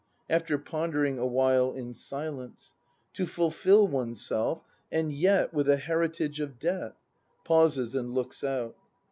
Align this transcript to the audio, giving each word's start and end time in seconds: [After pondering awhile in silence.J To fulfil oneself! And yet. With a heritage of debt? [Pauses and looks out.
[After 0.31 0.57
pondering 0.57 1.19
awhile 1.19 1.73
in 1.75 1.93
silence.J 1.93 2.73
To 3.23 3.27
fulfil 3.29 3.87
oneself! 3.87 4.63
And 4.91 5.13
yet. 5.13 5.53
With 5.53 5.69
a 5.69 5.77
heritage 5.77 6.39
of 6.39 6.57
debt? 6.57 6.95
[Pauses 7.45 7.93
and 7.93 8.09
looks 8.11 8.43
out. 8.43 8.75